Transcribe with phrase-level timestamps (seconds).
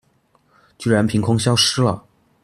[0.79, 2.03] 居然憑空消失了